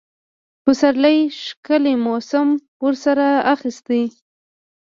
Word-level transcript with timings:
د 0.03 0.03
پسرلي 0.63 1.17
ښکلي 1.41 1.93
موسم 2.05 2.47
ورسره 2.85 3.27
اخیستی. 3.53 4.03